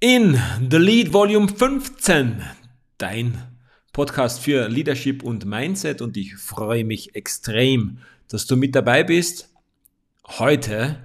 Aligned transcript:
in 0.00 0.40
The 0.70 0.76
Lead 0.76 1.12
Volume 1.12 1.48
15, 1.48 2.40
dein 2.98 3.42
Podcast 3.92 4.38
für 4.38 4.68
Leadership 4.68 5.24
und 5.24 5.44
Mindset 5.44 6.00
und 6.00 6.16
ich 6.16 6.36
freue 6.36 6.84
mich 6.84 7.16
extrem, 7.16 7.98
dass 8.28 8.46
du 8.46 8.56
mit 8.56 8.76
dabei 8.76 9.02
bist. 9.02 9.48
Heute 10.24 11.02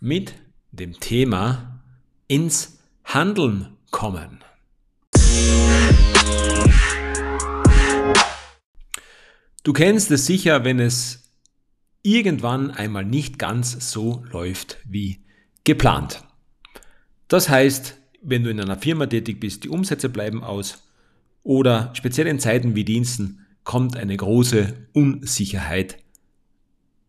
mit 0.00 0.32
dem 0.70 0.98
Thema 0.98 1.82
ins 2.26 2.78
Handeln 3.04 3.76
kommen. 3.90 4.42
Du 9.62 9.74
kennst 9.74 10.10
es 10.10 10.24
sicher, 10.24 10.64
wenn 10.64 10.80
es 10.80 11.30
irgendwann 12.00 12.70
einmal 12.70 13.04
nicht 13.04 13.38
ganz 13.38 13.90
so 13.92 14.24
läuft 14.30 14.78
wie 14.86 15.20
geplant. 15.64 16.24
Das 17.28 17.50
heißt, 17.50 17.98
wenn 18.22 18.44
du 18.44 18.50
in 18.50 18.60
einer 18.60 18.78
Firma 18.78 19.06
tätig 19.06 19.40
bist, 19.40 19.64
die 19.64 19.68
Umsätze 19.68 20.08
bleiben 20.08 20.42
aus 20.42 20.84
oder 21.42 21.90
speziell 21.94 22.26
in 22.26 22.38
Zeiten 22.38 22.74
wie 22.74 22.84
Diensten 22.84 23.44
kommt 23.64 23.96
eine 23.96 24.16
große 24.16 24.74
Unsicherheit 24.92 25.98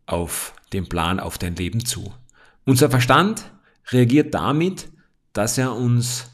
auf 0.05 0.53
den 0.73 0.89
Plan, 0.89 1.19
auf 1.19 1.37
dein 1.37 1.55
Leben 1.55 1.85
zu. 1.85 2.13
Unser 2.65 2.89
Verstand 2.89 3.51
reagiert 3.91 4.33
damit, 4.33 4.89
dass 5.33 5.57
er 5.57 5.75
uns 5.75 6.29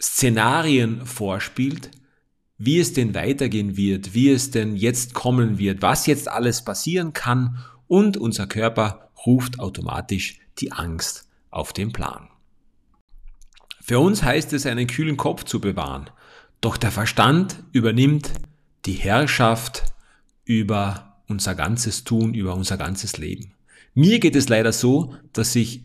Szenarien 0.00 1.04
vorspielt, 1.06 1.90
wie 2.58 2.78
es 2.78 2.92
denn 2.92 3.14
weitergehen 3.14 3.76
wird, 3.76 4.14
wie 4.14 4.30
es 4.30 4.50
denn 4.50 4.76
jetzt 4.76 5.14
kommen 5.14 5.58
wird, 5.58 5.82
was 5.82 6.06
jetzt 6.06 6.28
alles 6.28 6.64
passieren 6.64 7.12
kann 7.12 7.58
und 7.86 8.16
unser 8.16 8.46
Körper 8.46 9.10
ruft 9.26 9.58
automatisch 9.58 10.40
die 10.58 10.72
Angst 10.72 11.28
auf 11.50 11.72
den 11.72 11.92
Plan. 11.92 12.29
Für 13.90 13.98
uns 13.98 14.22
heißt 14.22 14.52
es, 14.52 14.66
einen 14.66 14.86
kühlen 14.86 15.16
Kopf 15.16 15.42
zu 15.42 15.60
bewahren. 15.60 16.08
Doch 16.60 16.76
der 16.76 16.92
Verstand 16.92 17.64
übernimmt 17.72 18.30
die 18.86 18.92
Herrschaft 18.92 19.82
über 20.44 21.16
unser 21.26 21.56
ganzes 21.56 22.04
Tun, 22.04 22.32
über 22.32 22.54
unser 22.54 22.76
ganzes 22.76 23.18
Leben. 23.18 23.50
Mir 23.94 24.20
geht 24.20 24.36
es 24.36 24.48
leider 24.48 24.70
so, 24.70 25.16
dass 25.32 25.56
ich 25.56 25.82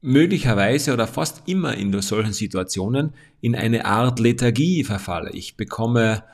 möglicherweise 0.00 0.92
oder 0.92 1.06
fast 1.06 1.44
immer 1.46 1.76
in 1.76 1.92
solchen 2.02 2.32
Situationen 2.32 3.12
in 3.40 3.54
eine 3.54 3.84
Art 3.84 4.18
Lethargie 4.18 4.82
verfalle. 4.82 5.30
Ich 5.30 5.56
bekomme 5.56 6.24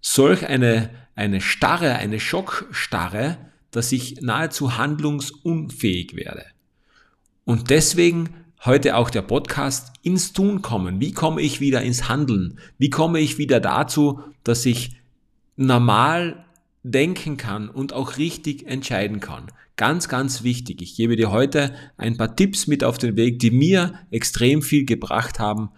solch 0.00 0.46
eine, 0.46 0.90
eine 1.16 1.40
Starre, 1.40 1.96
eine 1.96 2.20
Schockstarre, 2.20 3.38
dass 3.72 3.90
ich 3.90 4.20
nahezu 4.20 4.78
handlungsunfähig 4.78 6.14
werde. 6.14 6.44
Und 7.44 7.70
deswegen 7.70 8.28
Heute 8.64 8.94
auch 8.94 9.10
der 9.10 9.22
Podcast 9.22 9.92
ins 10.02 10.32
Tun 10.32 10.62
kommen. 10.62 11.00
Wie 11.00 11.10
komme 11.10 11.42
ich 11.42 11.58
wieder 11.58 11.82
ins 11.82 12.08
Handeln? 12.08 12.60
Wie 12.78 12.90
komme 12.90 13.18
ich 13.18 13.36
wieder 13.36 13.58
dazu, 13.58 14.20
dass 14.44 14.64
ich 14.66 14.94
normal 15.56 16.44
denken 16.84 17.36
kann 17.36 17.68
und 17.68 17.92
auch 17.92 18.18
richtig 18.18 18.68
entscheiden 18.68 19.18
kann? 19.18 19.50
Ganz, 19.74 20.08
ganz 20.08 20.44
wichtig. 20.44 20.80
Ich 20.80 20.94
gebe 20.94 21.16
dir 21.16 21.32
heute 21.32 21.74
ein 21.96 22.16
paar 22.16 22.36
Tipps 22.36 22.68
mit 22.68 22.84
auf 22.84 22.98
den 22.98 23.16
Weg, 23.16 23.40
die 23.40 23.50
mir 23.50 23.94
extrem 24.12 24.62
viel 24.62 24.84
gebracht 24.84 25.40
haben, 25.40 25.70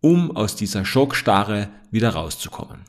um 0.00 0.36
aus 0.36 0.56
dieser 0.56 0.84
Schockstarre 0.84 1.68
wieder 1.92 2.08
rauszukommen. 2.08 2.80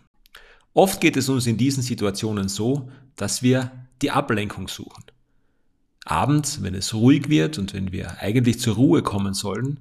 Oft 0.74 1.02
geht 1.02 1.18
es 1.18 1.30
uns 1.30 1.46
in 1.46 1.58
diesen 1.58 1.84
Situationen 1.84 2.50
so, 2.50 2.90
dass 3.16 3.44
wir 3.44 3.72
die 4.02 4.10
Ablenkung 4.10 4.68
suchen 4.68 5.04
abends, 6.06 6.62
wenn 6.62 6.76
es 6.76 6.94
ruhig 6.94 7.30
wird 7.30 7.58
und 7.58 7.74
wenn 7.74 7.92
wir 7.92 8.20
eigentlich 8.20 8.60
zur 8.60 8.76
Ruhe 8.76 9.02
kommen 9.02 9.34
sollen, 9.34 9.80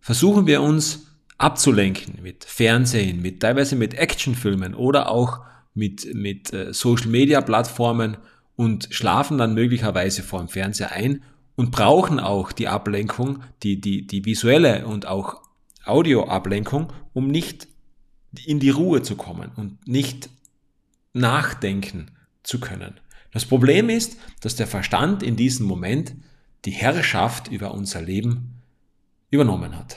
versuchen 0.00 0.46
wir 0.46 0.62
uns 0.62 1.06
abzulenken 1.38 2.22
mit 2.22 2.44
Fernsehen, 2.44 3.22
mit 3.22 3.40
teilweise 3.40 3.76
mit 3.76 3.94
Actionfilmen 3.94 4.74
oder 4.74 5.10
auch 5.10 5.40
mit, 5.74 6.14
mit 6.14 6.52
äh, 6.52 6.72
Social 6.72 7.08
Media 7.08 7.40
Plattformen 7.40 8.16
und 8.56 8.88
schlafen 8.90 9.38
dann 9.38 9.54
möglicherweise 9.54 10.22
vor 10.22 10.40
dem 10.40 10.48
Fernseher 10.48 10.92
ein 10.92 11.22
und 11.56 11.70
brauchen 11.70 12.20
auch 12.20 12.52
die 12.52 12.68
Ablenkung, 12.68 13.42
die, 13.62 13.80
die, 13.80 14.06
die 14.06 14.24
visuelle 14.24 14.86
und 14.86 15.06
auch 15.06 15.42
Audioablenkung, 15.84 16.92
um 17.12 17.28
nicht 17.28 17.68
in 18.46 18.60
die 18.60 18.70
Ruhe 18.70 19.02
zu 19.02 19.16
kommen 19.16 19.50
und 19.56 19.86
nicht 19.86 20.30
nachdenken 21.12 22.10
zu 22.42 22.60
können. 22.60 22.94
Das 23.32 23.46
Problem 23.46 23.88
ist, 23.88 24.16
dass 24.40 24.56
der 24.56 24.66
Verstand 24.66 25.22
in 25.22 25.36
diesem 25.36 25.66
Moment 25.66 26.14
die 26.64 26.70
Herrschaft 26.70 27.48
über 27.48 27.74
unser 27.74 28.00
Leben 28.00 28.60
übernommen 29.30 29.76
hat. 29.76 29.96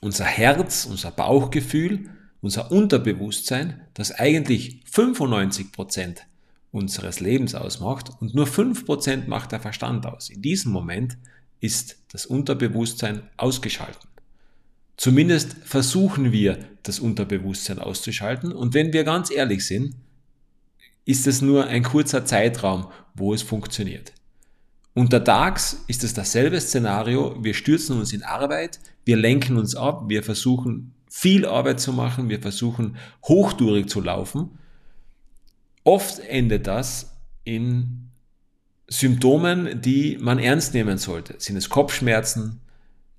Unser 0.00 0.26
Herz, 0.26 0.84
unser 0.84 1.10
Bauchgefühl, 1.10 2.10
unser 2.40 2.70
Unterbewusstsein, 2.70 3.80
das 3.94 4.12
eigentlich 4.12 4.82
95 4.90 5.72
Prozent 5.72 6.26
unseres 6.70 7.20
Lebens 7.20 7.54
ausmacht 7.54 8.10
und 8.20 8.34
nur 8.34 8.46
5% 8.46 9.28
macht 9.28 9.52
der 9.52 9.60
Verstand 9.60 10.06
aus. 10.06 10.28
In 10.30 10.42
diesem 10.42 10.72
Moment 10.72 11.16
ist 11.60 11.98
das 12.10 12.26
Unterbewusstsein 12.26 13.22
ausgeschalten. 13.36 14.08
Zumindest 14.96 15.54
versuchen 15.64 16.32
wir, 16.32 16.58
das 16.82 16.98
Unterbewusstsein 16.98 17.78
auszuschalten. 17.78 18.52
Und 18.52 18.74
wenn 18.74 18.92
wir 18.92 19.04
ganz 19.04 19.30
ehrlich 19.30 19.64
sind, 19.66 19.94
ist 21.04 21.26
es 21.26 21.42
nur 21.42 21.66
ein 21.66 21.82
kurzer 21.82 22.24
Zeitraum, 22.24 22.88
wo 23.14 23.34
es 23.34 23.42
funktioniert. 23.42 24.12
Untertags 24.94 25.84
ist 25.86 26.04
es 26.04 26.14
dasselbe 26.14 26.60
Szenario. 26.60 27.36
Wir 27.42 27.54
stürzen 27.54 27.98
uns 27.98 28.12
in 28.12 28.22
Arbeit, 28.22 28.78
wir 29.04 29.16
lenken 29.16 29.56
uns 29.56 29.74
ab, 29.74 30.04
wir 30.08 30.22
versuchen 30.22 30.94
viel 31.10 31.44
Arbeit 31.44 31.80
zu 31.80 31.92
machen, 31.92 32.28
wir 32.28 32.40
versuchen 32.40 32.96
hochtourig 33.24 33.88
zu 33.88 34.00
laufen. 34.00 34.58
Oft 35.84 36.20
endet 36.20 36.66
das 36.66 37.12
in 37.44 38.08
Symptomen, 38.88 39.80
die 39.80 40.18
man 40.20 40.38
ernst 40.38 40.74
nehmen 40.74 40.98
sollte. 40.98 41.34
Sind 41.38 41.56
es 41.56 41.68
Kopfschmerzen, 41.68 42.61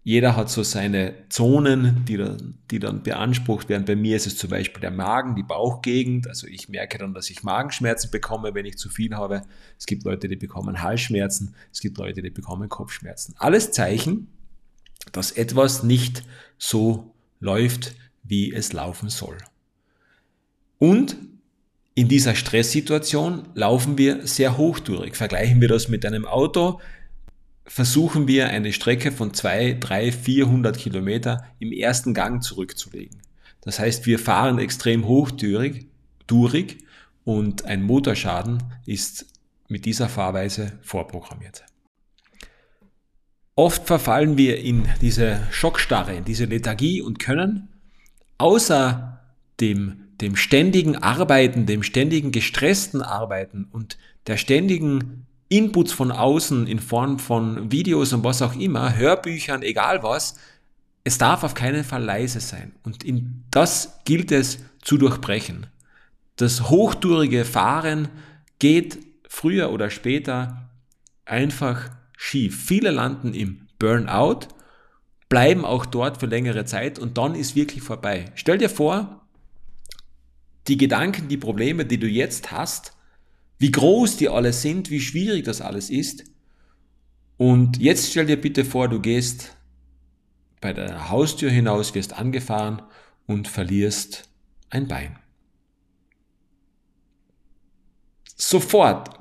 jeder 0.04 0.36
hat 0.36 0.50
so 0.50 0.64
seine 0.64 1.14
Zonen, 1.30 2.04
die 2.06 2.18
dann, 2.18 2.56
die 2.70 2.80
dann 2.80 3.04
beansprucht 3.04 3.70
werden. 3.70 3.86
Bei 3.86 3.96
mir 3.96 4.18
ist 4.18 4.28
es 4.28 4.36
zum 4.36 4.50
Beispiel 4.50 4.82
der 4.82 4.92
Magen, 4.92 5.36
die 5.36 5.44
Bauchgegend. 5.44 6.28
Also 6.28 6.46
ich 6.48 6.68
merke 6.68 6.98
dann, 6.98 7.14
dass 7.14 7.30
ich 7.30 7.44
Magenschmerzen 7.44 8.12
bekomme, 8.12 8.54
wenn 8.54 8.66
ich 8.66 8.78
zu 8.78 8.90
viel 8.90 9.16
habe. 9.16 9.44
Es 9.80 9.86
gibt 9.86 10.04
Leute, 10.04 10.28
die 10.28 10.36
bekommen 10.36 10.82
Halsschmerzen. 10.82 11.56
Es 11.72 11.80
gibt 11.80 11.98
Leute, 11.98 12.22
die 12.22 12.32
bekommen 12.32 12.68
Kopfschmerzen. 12.68 13.34
Alles 13.38 13.72
Zeichen, 13.72 14.28
dass 15.14 15.32
etwas 15.32 15.84
nicht 15.84 16.24
so 16.58 17.14
läuft, 17.40 17.96
wie 18.24 18.54
es 18.54 18.74
laufen 18.74 19.08
soll. 19.10 19.38
Und 20.80 21.16
in 21.96 22.10
dieser 22.10 22.36
Stresssituation 22.36 23.48
laufen 23.54 23.98
wir 23.98 24.28
sehr 24.28 24.58
hochtourig. 24.58 25.16
Vergleichen 25.16 25.62
wir 25.62 25.70
das 25.70 25.88
mit 25.88 26.06
einem 26.06 26.26
Auto 26.26 26.82
versuchen 27.66 28.28
wir 28.28 28.50
eine 28.50 28.74
Strecke 28.74 29.12
von 29.12 29.34
2, 29.34 29.78
3, 29.80 30.12
400 30.12 30.78
Kilometer 30.78 31.46
im 31.60 31.72
ersten 31.72 32.14
Gang 32.14 32.44
zurückzulegen. 32.44 33.22
Das 33.62 33.80
heißt, 33.80 34.06
wir 34.06 34.20
fahren 34.20 34.60
extrem 34.60 35.08
hochtürig 35.08 35.88
durig 36.28 36.80
und 37.24 37.66
ein 37.66 37.84
Motorschaden 37.84 38.64
ist 38.86 39.26
mit 39.68 39.86
dieser 39.86 40.10
Fahrweise 40.10 40.78
vorprogrammiert. 40.82 41.64
Oft 43.56 43.86
verfallen 43.86 44.38
wir 44.38 44.60
in 44.60 44.88
diese 45.02 45.48
Schockstarre, 45.52 46.16
in 46.16 46.26
diese 46.26 46.46
Lethargie 46.46 47.02
und 47.02 47.20
können 47.20 47.70
außer 48.40 49.22
dem, 49.60 50.08
dem 50.20 50.36
ständigen 50.36 50.96
Arbeiten, 50.98 51.66
dem 51.66 51.84
ständigen 51.84 52.32
gestressten 52.32 53.02
Arbeiten 53.02 53.66
und 53.72 53.98
der 54.28 54.38
ständigen 54.38 55.28
Inputs 55.58 55.92
von 55.92 56.12
außen 56.12 56.68
in 56.68 56.80
Form 56.80 57.20
von 57.20 57.72
Videos 57.72 58.14
und 58.14 58.24
was 58.24 58.42
auch 58.42 58.56
immer, 58.56 58.96
Hörbüchern, 58.96 59.62
egal 59.62 60.04
was, 60.04 60.36
es 61.04 61.18
darf 61.18 61.44
auf 61.44 61.54
keinen 61.54 61.84
Fall 61.84 62.04
leise 62.04 62.40
sein. 62.40 62.74
Und 62.84 63.04
in 63.04 63.44
das 63.52 64.00
gilt 64.06 64.32
es 64.32 64.60
zu 64.82 64.98
durchbrechen. 64.98 65.68
Das 66.38 66.70
hochtourige 66.70 67.46
Fahren 67.46 68.08
geht 68.60 69.00
früher 69.28 69.72
oder 69.72 69.90
später 69.90 70.70
einfach 71.26 71.90
schief. 72.18 72.66
Viele 72.66 72.92
landen 72.92 73.34
im 73.34 73.68
Burnout, 73.80 74.48
bleiben 75.30 75.66
auch 75.66 75.86
dort 75.86 76.20
für 76.20 76.26
längere 76.26 76.66
Zeit 76.66 76.98
und 76.98 77.18
dann 77.18 77.36
ist 77.36 77.56
wirklich 77.56 77.84
vorbei. 77.84 78.26
Stell 78.36 78.58
dir 78.58 78.70
vor, 78.70 79.22
die 80.68 80.78
Gedanken, 80.78 81.28
die 81.28 81.38
Probleme, 81.38 81.86
die 81.86 82.00
du 82.00 82.08
jetzt 82.08 82.52
hast, 82.52 82.94
wie 83.64 83.72
groß 83.72 84.18
die 84.18 84.28
alle 84.28 84.52
sind, 84.52 84.90
wie 84.90 85.00
schwierig 85.00 85.46
das 85.46 85.62
alles 85.62 85.90
ist. 85.90 86.26
Und 87.38 87.78
jetzt 87.78 88.12
stell 88.12 88.26
dir 88.26 88.36
bitte 88.36 88.66
vor, 88.66 88.90
du 88.90 89.00
gehst 89.00 89.56
bei 90.60 90.74
der 90.74 91.10
Haustür 91.10 91.50
hinaus, 91.50 91.96
wirst 91.96 92.12
angefahren 92.12 92.82
und 93.26 93.48
verlierst 93.48 94.28
ein 94.70 94.90
Bein. 94.90 95.18
Sofort, 98.36 99.18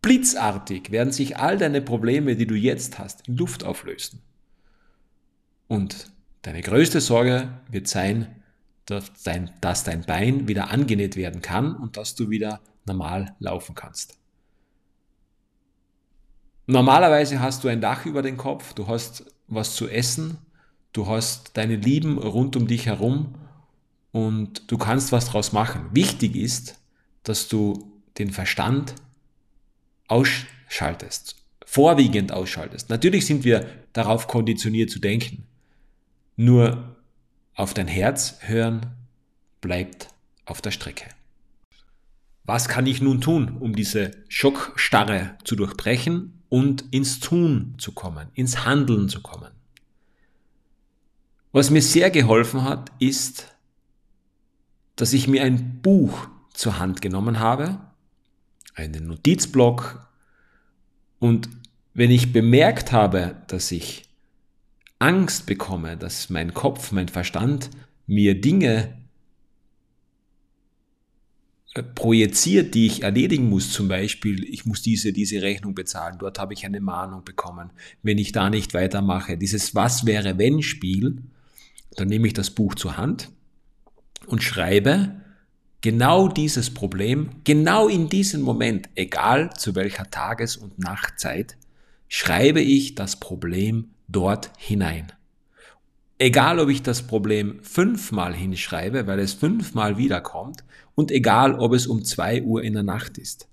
blitzartig 0.00 0.90
werden 0.90 1.12
sich 1.12 1.36
all 1.36 1.58
deine 1.58 1.82
Probleme, 1.82 2.34
die 2.34 2.46
du 2.46 2.54
jetzt 2.54 2.98
hast, 2.98 3.28
in 3.28 3.36
Luft 3.36 3.62
auflösen. 3.62 4.22
Und 5.68 6.10
deine 6.40 6.62
größte 6.62 7.02
Sorge 7.02 7.60
wird 7.70 7.88
sein, 7.88 8.41
dass 8.86 9.12
dein, 9.22 9.50
dass 9.60 9.84
dein 9.84 10.02
Bein 10.02 10.48
wieder 10.48 10.70
angenäht 10.70 11.16
werden 11.16 11.42
kann 11.42 11.76
und 11.76 11.96
dass 11.96 12.14
du 12.14 12.30
wieder 12.30 12.60
normal 12.84 13.34
laufen 13.38 13.74
kannst. 13.74 14.18
Normalerweise 16.66 17.40
hast 17.40 17.64
du 17.64 17.68
ein 17.68 17.80
Dach 17.80 18.06
über 18.06 18.22
den 18.22 18.36
Kopf, 18.36 18.72
du 18.72 18.86
hast 18.86 19.24
was 19.48 19.74
zu 19.74 19.88
essen, 19.88 20.38
du 20.92 21.06
hast 21.06 21.56
deine 21.56 21.76
Lieben 21.76 22.18
rund 22.18 22.56
um 22.56 22.66
dich 22.66 22.86
herum 22.86 23.34
und 24.12 24.70
du 24.70 24.78
kannst 24.78 25.12
was 25.12 25.26
draus 25.26 25.52
machen. 25.52 25.86
Wichtig 25.92 26.36
ist, 26.36 26.78
dass 27.24 27.48
du 27.48 27.92
den 28.18 28.30
Verstand 28.30 28.94
ausschaltest, 30.08 31.36
vorwiegend 31.64 32.32
ausschaltest. 32.32 32.90
Natürlich 32.90 33.26
sind 33.26 33.44
wir 33.44 33.66
darauf 33.92 34.26
konditioniert 34.26 34.90
zu 34.90 34.98
denken. 34.98 35.44
Nur 36.36 36.91
auf 37.54 37.74
dein 37.74 37.88
Herz 37.88 38.36
hören 38.40 38.86
bleibt 39.60 40.08
auf 40.44 40.60
der 40.60 40.70
Strecke. 40.70 41.06
Was 42.44 42.68
kann 42.68 42.86
ich 42.86 43.00
nun 43.00 43.20
tun, 43.20 43.56
um 43.60 43.74
diese 43.76 44.10
Schockstarre 44.28 45.36
zu 45.44 45.54
durchbrechen 45.54 46.42
und 46.48 46.84
ins 46.90 47.20
Tun 47.20 47.74
zu 47.78 47.92
kommen, 47.92 48.28
ins 48.34 48.64
Handeln 48.64 49.08
zu 49.08 49.22
kommen? 49.22 49.52
Was 51.52 51.70
mir 51.70 51.82
sehr 51.82 52.10
geholfen 52.10 52.64
hat, 52.64 52.90
ist, 52.98 53.54
dass 54.96 55.12
ich 55.12 55.28
mir 55.28 55.42
ein 55.42 55.80
Buch 55.82 56.28
zur 56.52 56.78
Hand 56.78 57.00
genommen 57.00 57.38
habe, 57.38 57.78
einen 58.74 59.06
Notizblock 59.06 60.08
und 61.18 61.48
wenn 61.94 62.10
ich 62.10 62.32
bemerkt 62.32 62.90
habe, 62.90 63.36
dass 63.46 63.70
ich 63.70 64.08
Angst 65.02 65.46
bekomme, 65.46 65.96
dass 65.96 66.30
mein 66.30 66.54
Kopf, 66.54 66.92
mein 66.92 67.08
Verstand 67.08 67.70
mir 68.06 68.40
Dinge 68.40 68.96
äh, 71.74 71.82
projiziert, 71.82 72.74
die 72.74 72.86
ich 72.86 73.02
erledigen 73.02 73.48
muss. 73.48 73.72
Zum 73.72 73.88
Beispiel, 73.88 74.44
ich 74.44 74.64
muss 74.64 74.80
diese, 74.80 75.12
diese 75.12 75.42
Rechnung 75.42 75.74
bezahlen. 75.74 76.18
Dort 76.20 76.38
habe 76.38 76.54
ich 76.54 76.64
eine 76.64 76.80
Mahnung 76.80 77.24
bekommen. 77.24 77.70
Wenn 78.04 78.16
ich 78.16 78.30
da 78.30 78.48
nicht 78.48 78.74
weitermache, 78.74 79.36
dieses 79.36 79.74
Was 79.74 80.06
wäre 80.06 80.38
wenn 80.38 80.62
Spiel, 80.62 81.22
dann 81.96 82.06
nehme 82.06 82.28
ich 82.28 82.34
das 82.34 82.50
Buch 82.50 82.76
zur 82.76 82.96
Hand 82.96 83.30
und 84.26 84.44
schreibe 84.44 85.20
genau 85.80 86.28
dieses 86.28 86.72
Problem, 86.72 87.30
genau 87.42 87.88
in 87.88 88.08
diesem 88.08 88.42
Moment, 88.42 88.88
egal 88.94 89.50
zu 89.54 89.74
welcher 89.74 90.08
Tages- 90.10 90.56
und 90.56 90.78
Nachtzeit, 90.78 91.56
schreibe 92.08 92.60
ich 92.60 92.94
das 92.94 93.18
Problem 93.18 93.88
dort 94.12 94.50
hinein. 94.58 95.12
Egal, 96.18 96.60
ob 96.60 96.68
ich 96.68 96.82
das 96.82 97.02
Problem 97.02 97.58
fünfmal 97.62 98.34
hinschreibe, 98.34 99.06
weil 99.06 99.18
es 99.18 99.32
fünfmal 99.32 99.98
wiederkommt, 99.98 100.62
und 100.94 101.10
egal, 101.10 101.54
ob 101.58 101.72
es 101.72 101.86
um 101.86 102.04
zwei 102.04 102.42
Uhr 102.42 102.62
in 102.62 102.74
der 102.74 102.82
Nacht 102.82 103.18
ist. 103.18 103.48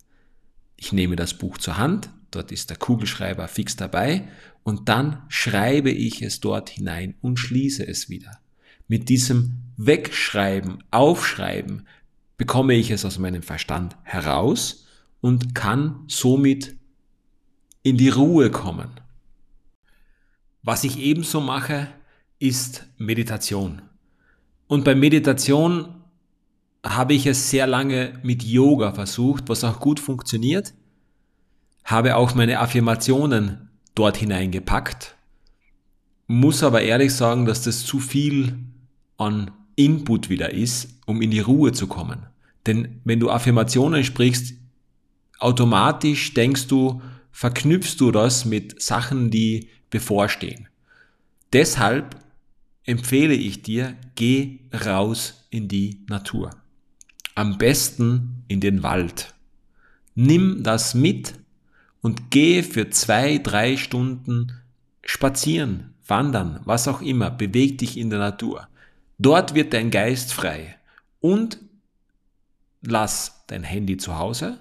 Ich 0.76 0.94
nehme 0.94 1.16
das 1.16 1.34
Buch 1.34 1.58
zur 1.58 1.78
Hand, 1.78 2.10
dort 2.32 2.52
ist 2.52 2.70
der 2.70 2.78
Kugelschreiber 2.78 3.48
fix 3.48 3.76
dabei, 3.76 4.28
und 4.64 4.90
dann 4.90 5.24
schreibe 5.30 5.90
ich 5.90 6.22
es 6.22 6.42
dort 6.42 6.70
hinein 6.70 7.16
und 7.22 7.40
schließe 7.40 7.88
es 7.88 8.10
wieder. 8.10 8.40
Mit 8.88 9.10
diesem 9.10 9.62
Wegschreiben, 9.78 10.84
Aufschreiben 10.92 11.88
bekomme 12.38 12.74
ich 12.76 12.92
es 12.92 13.06
aus 13.06 13.18
meinem 13.20 13.42
Verstand 13.42 13.98
heraus 14.04 14.86
und 15.22 15.56
kann 15.56 16.04
somit 16.08 16.76
in 17.82 17.98
die 17.98 18.10
Ruhe 18.10 18.52
kommen. 18.52 18.90
Was 20.62 20.84
ich 20.84 21.00
ebenso 21.00 21.40
mache, 21.40 21.88
ist 22.38 22.86
Meditation. 22.98 23.82
Und 24.68 24.84
bei 24.84 24.96
Meditation 24.96 25.96
habe 26.86 27.14
ich 27.14 27.26
es 27.26 27.50
sehr 27.50 27.68
lange 27.68 28.20
mit 28.24 28.44
Yoga 28.44 28.92
versucht, 28.92 29.50
was 29.50 29.64
auch 29.64 29.80
gut 29.80 30.00
funktioniert. 30.00 30.74
Habe 31.84 32.16
auch 32.16 32.36
meine 32.36 32.60
Affirmationen 32.60 33.70
dort 33.96 34.18
hineingepackt. 34.18 35.16
Muss 36.28 36.64
aber 36.64 36.82
ehrlich 36.82 37.14
sagen, 37.14 37.46
dass 37.46 37.64
das 37.64 37.86
zu 37.86 38.00
viel 38.00 38.58
an 39.18 39.52
Input 39.76 40.30
wieder 40.30 40.54
ist, 40.54 40.90
um 41.06 41.22
in 41.22 41.32
die 41.32 41.40
Ruhe 41.40 41.72
zu 41.72 41.88
kommen. 41.88 42.28
Denn 42.68 43.02
wenn 43.04 43.20
du 43.20 43.30
Affirmationen 43.30 44.04
sprichst, 44.04 44.54
automatisch 45.40 46.34
denkst 46.34 46.68
du, 46.68 47.02
verknüpfst 47.32 47.96
du 47.98 48.12
das 48.12 48.46
mit 48.46 48.82
Sachen, 48.82 49.32
die 49.32 49.70
bevorstehen. 49.90 50.68
Deshalb 51.54 52.16
empfehle 52.84 53.34
ich 53.34 53.62
dir, 53.62 53.96
geh 54.16 54.60
raus 54.74 55.46
in 55.50 55.68
die 55.68 56.06
Natur. 56.08 56.52
Am 57.36 57.58
besten 57.58 58.44
in 58.48 58.60
den 58.60 58.84
Wald. 58.84 59.34
Nimm 60.16 60.64
das 60.64 60.94
mit 60.94 61.34
und 62.02 62.32
geh 62.32 62.64
für 62.64 62.90
zwei, 62.90 63.38
drei 63.38 63.78
Stunden 63.78 64.54
spazieren, 65.04 65.94
wandern, 66.06 66.62
was 66.66 66.88
auch 66.88 67.02
immer. 67.02 67.32
Beweg 67.32 67.78
dich 67.78 67.98
in 67.98 68.10
der 68.10 68.20
Natur. 68.20 68.68
Dort 69.18 69.56
wird 69.56 69.74
dein 69.74 69.92
Geist 69.92 70.34
frei. 70.34 70.78
Und 71.22 71.60
lass 72.82 73.44
dein 73.48 73.64
Handy 73.64 73.98
zu 73.98 74.18
Hause 74.18 74.60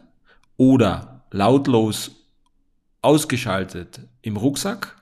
oder 0.57 1.25
lautlos 1.31 2.11
ausgeschaltet 3.03 4.01
im 4.23 4.37
Rucksack 4.37 4.98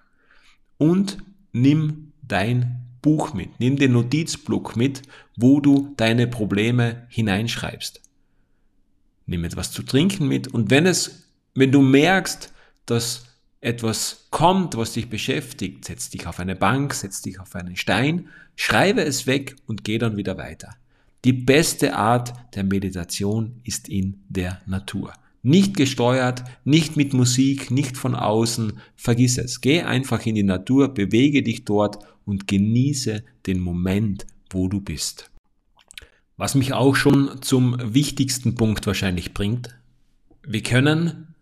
und 0.79 1.19
nimm 1.53 2.13
dein 2.23 2.83
Buch 3.03 3.35
mit, 3.35 3.61
nimm 3.61 3.77
den 3.77 3.93
Notizblock 3.93 4.77
mit, 4.77 5.03
wo 5.37 5.61
du 5.61 5.95
deine 5.97 6.27
Probleme 6.27 7.07
hineinschreibst. 7.09 8.01
Nimm 9.27 9.45
etwas 9.45 9.73
zu 9.73 9.83
trinken 9.83 10.29
mit 10.29 10.49
und 10.49 10.71
wenn 10.71 10.87
es, 10.87 11.31
wenn 11.55 11.73
du 11.73 11.83
merkst, 11.83 12.53
dass 12.87 13.27
etwas 13.61 14.29
kommt, 14.31 14.77
was 14.77 14.93
dich 14.93 15.09
beschäftigt, 15.09 15.85
setz 15.85 16.11
dich 16.11 16.27
auf 16.27 16.39
eine 16.39 16.57
Bank, 16.57 16.95
setz 16.95 17.23
dich 17.23 17.41
auf 17.41 17.55
einen 17.55 17.77
Stein, 17.77 18.29
schreibe 18.55 19.03
es 19.03 19.27
weg 19.27 19.57
und 19.67 19.85
geh 19.85 19.99
dann 19.99 20.17
wieder 20.17 20.37
weiter. 20.39 20.77
Die 21.25 21.33
beste 21.33 21.97
Art 21.97 22.33
der 22.55 22.65
Meditation 22.65 23.61
ist 23.65 23.89
in 23.89 24.23
der 24.29 24.61
Natur. 24.67 25.13
Nicht 25.47 25.77
gesteuert, 25.77 26.43
nicht 26.65 26.97
mit 26.97 27.15
Musik, 27.15 27.71
nicht 27.71 27.97
von 27.97 28.17
außen. 28.17 28.81
Vergiss 28.97 29.39
es. 29.39 29.61
Geh 29.61 29.83
einfach 29.83 30.27
in 30.27 30.35
die 30.35 30.43
Natur, 30.43 30.89
bewege 30.89 31.45
dich 31.45 31.65
dort 31.65 32.05
und 32.25 32.49
genieße 32.49 33.23
den 33.47 33.61
Moment, 33.61 34.27
wo 34.51 34.67
du 34.67 34.81
bist. 34.81 35.31
Was 36.37 36.57
mich 36.57 36.73
auch 36.73 36.97
schon 36.97 37.43
zum 37.43 37.77
wichtigsten 37.95 38.57
Punkt 38.57 38.89
wahrscheinlich 38.89 39.35
bringt. 39.35 39.79
Wir 40.45 40.65
können 40.65 41.37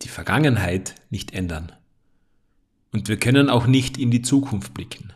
die 0.00 0.08
Vergangenheit 0.08 0.94
nicht 1.10 1.34
ändern. 1.34 1.70
Und 2.92 3.10
wir 3.10 3.18
können 3.18 3.50
auch 3.50 3.66
nicht 3.66 3.98
in 3.98 4.10
die 4.10 4.22
Zukunft 4.22 4.72
blicken. 4.72 5.12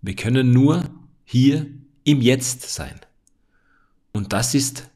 Wir 0.00 0.16
können 0.16 0.52
nur 0.52 0.90
hier 1.22 1.66
im 2.02 2.22
Jetzt 2.22 2.74
sein. 2.74 2.98
Und 4.12 4.32
das 4.32 4.52
ist 4.56 4.90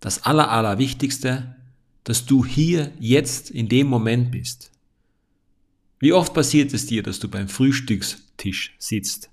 das 0.00 0.24
Aller, 0.24 0.50
Allerwichtigste, 0.50 1.54
dass 2.04 2.26
du 2.26 2.44
hier 2.44 2.92
jetzt 2.98 3.50
in 3.50 3.68
dem 3.68 3.86
Moment 3.86 4.30
bist. 4.30 4.70
Wie 5.98 6.12
oft 6.12 6.34
passiert 6.34 6.74
es 6.74 6.86
dir, 6.86 7.02
dass 7.02 7.20
du 7.20 7.28
beim 7.28 7.48
Frühstückstisch 7.48 8.74
sitzt 8.78 9.30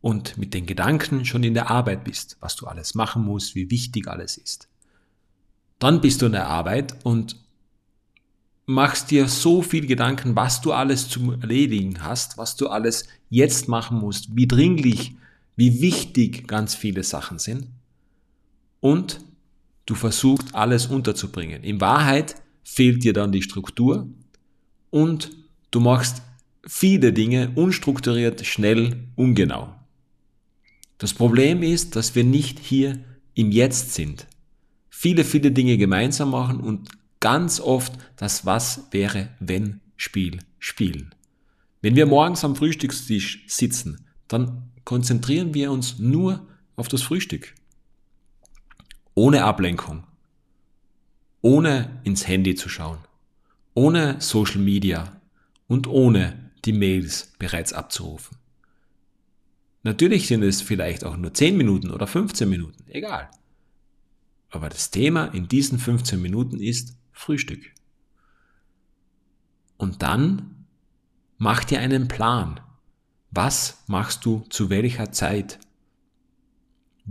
und 0.00 0.36
mit 0.36 0.54
den 0.54 0.66
Gedanken 0.66 1.24
schon 1.24 1.42
in 1.42 1.54
der 1.54 1.70
Arbeit 1.70 2.04
bist, 2.04 2.36
was 2.40 2.56
du 2.56 2.66
alles 2.66 2.94
machen 2.94 3.24
musst, 3.24 3.54
wie 3.54 3.70
wichtig 3.70 4.06
alles 4.06 4.36
ist. 4.36 4.68
Dann 5.78 6.00
bist 6.00 6.20
du 6.22 6.26
in 6.26 6.32
der 6.32 6.48
Arbeit 6.48 7.04
und 7.04 7.36
machst 8.66 9.10
dir 9.10 9.28
so 9.28 9.62
viel 9.62 9.86
Gedanken, 9.86 10.36
was 10.36 10.60
du 10.60 10.72
alles 10.72 11.08
zu 11.08 11.32
erledigen 11.40 12.02
hast, 12.02 12.36
was 12.36 12.54
du 12.56 12.68
alles 12.68 13.06
jetzt 13.30 13.66
machen 13.66 13.98
musst, 13.98 14.36
wie 14.36 14.46
dringlich, 14.46 15.14
wie 15.56 15.80
wichtig 15.80 16.46
ganz 16.46 16.74
viele 16.74 17.02
Sachen 17.02 17.38
sind. 17.38 17.68
Und 18.80 19.20
Du 19.88 19.94
versuchst 19.94 20.54
alles 20.54 20.84
unterzubringen. 20.84 21.64
In 21.64 21.80
Wahrheit 21.80 22.34
fehlt 22.62 23.04
dir 23.04 23.14
dann 23.14 23.32
die 23.32 23.40
Struktur 23.40 24.06
und 24.90 25.30
du 25.70 25.80
machst 25.80 26.20
viele 26.66 27.14
Dinge 27.14 27.52
unstrukturiert, 27.54 28.44
schnell, 28.44 29.08
ungenau. 29.16 29.74
Das 30.98 31.14
Problem 31.14 31.62
ist, 31.62 31.96
dass 31.96 32.14
wir 32.14 32.22
nicht 32.22 32.58
hier 32.58 33.02
im 33.32 33.50
Jetzt 33.50 33.94
sind. 33.94 34.26
Viele, 34.90 35.24
viele 35.24 35.52
Dinge 35.52 35.78
gemeinsam 35.78 36.32
machen 36.32 36.60
und 36.60 36.90
ganz 37.18 37.58
oft 37.58 37.94
das 38.16 38.44
Was 38.44 38.88
wäre, 38.90 39.30
wenn 39.40 39.80
Spiel 39.96 40.40
spielen. 40.58 41.14
Wenn 41.80 41.96
wir 41.96 42.04
morgens 42.04 42.44
am 42.44 42.56
Frühstückstisch 42.56 43.46
sitzen, 43.46 44.04
dann 44.26 44.70
konzentrieren 44.84 45.54
wir 45.54 45.72
uns 45.72 45.98
nur 45.98 46.46
auf 46.76 46.88
das 46.88 47.00
Frühstück 47.00 47.54
ohne 49.18 49.42
Ablenkung, 49.42 50.04
ohne 51.42 52.00
ins 52.04 52.28
Handy 52.28 52.54
zu 52.54 52.68
schauen, 52.68 52.98
ohne 53.74 54.20
Social 54.20 54.60
Media 54.60 55.20
und 55.66 55.88
ohne 55.88 56.52
die 56.64 56.72
Mails 56.72 57.32
bereits 57.36 57.72
abzurufen. 57.72 58.38
Natürlich 59.82 60.28
sind 60.28 60.44
es 60.44 60.62
vielleicht 60.62 61.04
auch 61.04 61.16
nur 61.16 61.34
10 61.34 61.56
Minuten 61.56 61.90
oder 61.90 62.06
15 62.06 62.48
Minuten, 62.48 62.84
egal. 62.88 63.28
Aber 64.50 64.68
das 64.68 64.92
Thema 64.92 65.26
in 65.26 65.48
diesen 65.48 65.80
15 65.80 66.22
Minuten 66.22 66.60
ist 66.60 66.96
Frühstück. 67.10 67.74
Und 69.78 70.02
dann 70.02 70.66
mach 71.38 71.64
dir 71.64 71.80
einen 71.80 72.06
Plan. 72.06 72.60
Was 73.32 73.82
machst 73.88 74.24
du 74.24 74.44
zu 74.48 74.70
welcher 74.70 75.10
Zeit? 75.10 75.58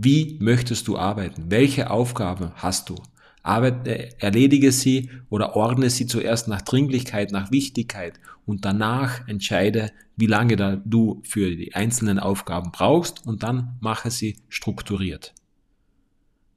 Wie 0.00 0.36
möchtest 0.38 0.86
du 0.86 0.96
arbeiten? 0.96 1.46
Welche 1.48 1.90
Aufgaben 1.90 2.52
hast 2.54 2.88
du? 2.88 3.02
Arbeite, 3.42 4.20
erledige 4.20 4.70
sie 4.70 5.10
oder 5.28 5.56
ordne 5.56 5.90
sie 5.90 6.06
zuerst 6.06 6.46
nach 6.46 6.62
Dringlichkeit, 6.62 7.32
nach 7.32 7.50
Wichtigkeit 7.50 8.20
und 8.46 8.64
danach 8.64 9.26
entscheide, 9.26 9.90
wie 10.16 10.26
lange 10.26 10.80
du 10.84 11.20
für 11.24 11.50
die 11.56 11.74
einzelnen 11.74 12.20
Aufgaben 12.20 12.70
brauchst 12.70 13.26
und 13.26 13.42
dann 13.42 13.76
mache 13.80 14.12
sie 14.12 14.36
strukturiert. 14.48 15.34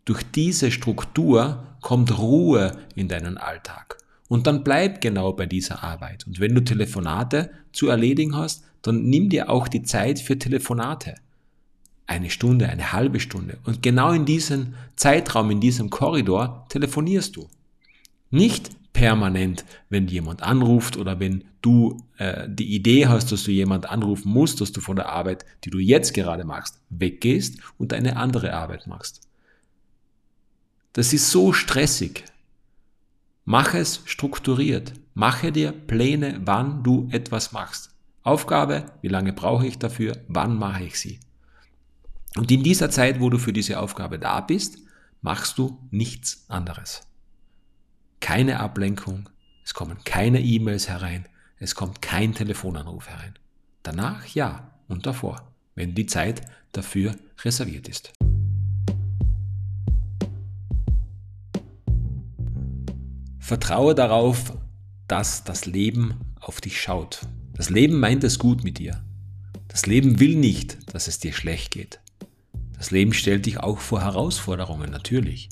Durch 0.05 0.21
diese 0.21 0.69
Struktur 0.69 1.63
kommt 1.81 2.19
Ruhe 2.19 2.77
in 2.93 3.07
deinen 3.07 3.39
Alltag. 3.39 3.97
Und 4.27 4.45
dann 4.45 4.63
bleib 4.63 5.01
genau 5.01 5.33
bei 5.33 5.47
dieser 5.47 5.83
Arbeit. 5.83 6.27
Und 6.27 6.39
wenn 6.39 6.53
du 6.53 6.63
Telefonate 6.63 7.49
zu 7.73 7.87
erledigen 7.87 8.35
hast, 8.35 8.65
dann 8.83 9.01
nimm 9.01 9.29
dir 9.29 9.49
auch 9.49 9.67
die 9.67 9.81
Zeit 9.81 10.19
für 10.19 10.37
Telefonate. 10.37 11.15
Eine 12.11 12.29
Stunde, 12.29 12.67
eine 12.67 12.91
halbe 12.91 13.21
Stunde. 13.21 13.57
Und 13.63 13.81
genau 13.81 14.11
in 14.11 14.25
diesem 14.25 14.73
Zeitraum, 14.97 15.49
in 15.49 15.61
diesem 15.61 15.89
Korridor 15.89 16.65
telefonierst 16.67 17.37
du. 17.37 17.47
Nicht 18.31 18.69
permanent, 18.91 19.63
wenn 19.87 20.07
jemand 20.07 20.43
anruft 20.43 20.97
oder 20.97 21.21
wenn 21.21 21.45
du 21.61 22.03
äh, 22.17 22.49
die 22.49 22.75
Idee 22.75 23.07
hast, 23.07 23.31
dass 23.31 23.43
du 23.43 23.51
jemand 23.51 23.89
anrufen 23.89 24.29
musst, 24.29 24.59
dass 24.59 24.73
du 24.73 24.81
von 24.81 24.97
der 24.97 25.07
Arbeit, 25.07 25.45
die 25.63 25.69
du 25.69 25.79
jetzt 25.79 26.13
gerade 26.13 26.43
machst, 26.43 26.81
weggehst 26.89 27.59
und 27.77 27.93
eine 27.93 28.17
andere 28.17 28.51
Arbeit 28.51 28.87
machst. 28.87 29.21
Das 30.91 31.13
ist 31.13 31.31
so 31.31 31.53
stressig. 31.53 32.25
Mach 33.45 33.73
es 33.73 34.01
strukturiert. 34.03 34.91
Mache 35.13 35.53
dir 35.53 35.71
Pläne, 35.71 36.41
wann 36.43 36.83
du 36.83 37.07
etwas 37.13 37.53
machst. 37.53 37.91
Aufgabe, 38.23 38.83
wie 39.01 39.07
lange 39.07 39.31
brauche 39.31 39.65
ich 39.65 39.79
dafür, 39.79 40.17
wann 40.27 40.57
mache 40.57 40.83
ich 40.83 40.99
sie. 40.99 41.21
Und 42.35 42.49
in 42.49 42.63
dieser 42.63 42.89
Zeit, 42.89 43.19
wo 43.19 43.29
du 43.29 43.37
für 43.37 43.51
diese 43.51 43.79
Aufgabe 43.79 44.17
da 44.17 44.39
bist, 44.39 44.77
machst 45.21 45.57
du 45.57 45.77
nichts 45.91 46.45
anderes. 46.47 47.01
Keine 48.21 48.59
Ablenkung, 48.59 49.29
es 49.65 49.73
kommen 49.73 49.97
keine 50.05 50.41
E-Mails 50.41 50.87
herein, 50.87 51.27
es 51.57 51.75
kommt 51.75 52.01
kein 52.01 52.33
Telefonanruf 52.33 53.09
herein. 53.09 53.33
Danach 53.83 54.25
ja 54.27 54.71
und 54.87 55.05
davor, 55.05 55.51
wenn 55.75 55.93
die 55.93 56.05
Zeit 56.05 56.41
dafür 56.71 57.15
reserviert 57.43 57.89
ist. 57.89 58.13
Vertraue 63.39 63.93
darauf, 63.93 64.53
dass 65.07 65.43
das 65.43 65.65
Leben 65.65 66.13
auf 66.39 66.61
dich 66.61 66.81
schaut. 66.81 67.21
Das 67.53 67.69
Leben 67.69 67.99
meint 67.99 68.23
es 68.23 68.39
gut 68.39 68.63
mit 68.63 68.79
dir. 68.79 69.03
Das 69.67 69.85
Leben 69.85 70.19
will 70.19 70.37
nicht, 70.37 70.93
dass 70.93 71.07
es 71.07 71.19
dir 71.19 71.33
schlecht 71.33 71.71
geht. 71.71 71.99
Das 72.81 72.89
Leben 72.89 73.13
stellt 73.13 73.45
dich 73.45 73.59
auch 73.59 73.77
vor 73.77 74.01
Herausforderungen, 74.01 74.89
natürlich. 74.89 75.49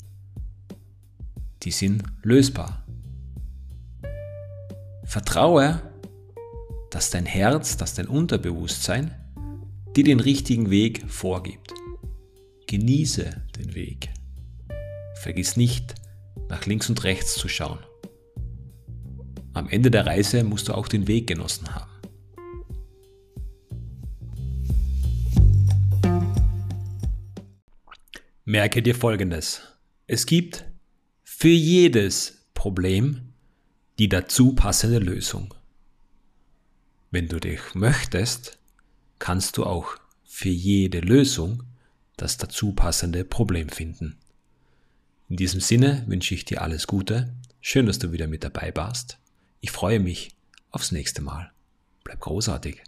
Die 1.62 1.70
sind 1.70 2.02
lösbar. 2.24 2.84
Vertraue, 5.04 5.80
dass 6.90 7.10
dein 7.10 7.26
Herz, 7.26 7.76
dass 7.76 7.94
dein 7.94 8.08
Unterbewusstsein 8.08 9.14
dir 9.94 10.02
den 10.02 10.18
richtigen 10.18 10.70
Weg 10.70 11.08
vorgibt. 11.08 11.72
Genieße 12.66 13.30
den 13.56 13.76
Weg. 13.76 14.10
Vergiss 15.14 15.56
nicht, 15.56 15.94
nach 16.48 16.66
links 16.66 16.88
und 16.88 17.04
rechts 17.04 17.36
zu 17.36 17.46
schauen. 17.46 17.78
Am 19.52 19.68
Ende 19.68 19.92
der 19.92 20.04
Reise 20.04 20.42
musst 20.42 20.66
du 20.66 20.74
auch 20.74 20.88
den 20.88 21.06
Weg 21.06 21.28
genossen 21.28 21.72
haben. 21.76 21.89
Merke 28.50 28.82
dir 28.82 28.96
Folgendes. 28.96 29.62
Es 30.08 30.26
gibt 30.26 30.64
für 31.22 31.46
jedes 31.46 32.46
Problem 32.52 33.32
die 34.00 34.08
dazu 34.08 34.56
passende 34.56 34.98
Lösung. 34.98 35.54
Wenn 37.12 37.28
du 37.28 37.38
dich 37.38 37.60
möchtest, 37.74 38.58
kannst 39.20 39.56
du 39.56 39.62
auch 39.62 39.94
für 40.24 40.48
jede 40.48 40.98
Lösung 40.98 41.62
das 42.16 42.38
dazu 42.38 42.72
passende 42.72 43.22
Problem 43.24 43.68
finden. 43.68 44.18
In 45.28 45.36
diesem 45.36 45.60
Sinne 45.60 46.02
wünsche 46.08 46.34
ich 46.34 46.44
dir 46.44 46.60
alles 46.60 46.88
Gute. 46.88 47.32
Schön, 47.60 47.86
dass 47.86 48.00
du 48.00 48.10
wieder 48.10 48.26
mit 48.26 48.42
dabei 48.42 48.72
warst. 48.74 49.20
Ich 49.60 49.70
freue 49.70 50.00
mich 50.00 50.34
aufs 50.72 50.90
nächste 50.90 51.22
Mal. 51.22 51.52
Bleib 52.02 52.18
großartig. 52.18 52.82